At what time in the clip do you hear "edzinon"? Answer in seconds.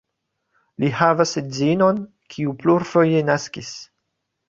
1.43-2.01